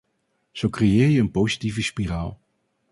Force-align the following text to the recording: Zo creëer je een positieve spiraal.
Zo 0.51 0.69
creëer 0.69 1.09
je 1.09 1.19
een 1.19 1.31
positieve 1.31 1.81
spiraal. 1.81 2.39